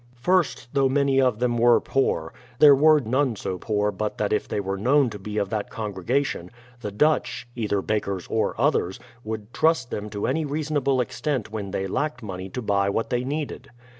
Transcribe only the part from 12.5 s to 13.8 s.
buy what they needed.